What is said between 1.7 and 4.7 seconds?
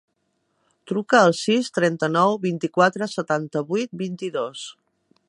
trenta-nou, vint-i-quatre, setanta-vuit, vint-i-dos.